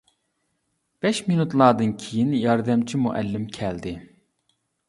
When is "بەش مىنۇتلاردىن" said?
1.05-1.93